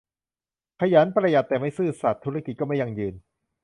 [0.79, 3.13] ขยัน ประหยัดแต่ไม่ซื่อสัตย์ ธุรกิจก็ไม่ยั่งยืน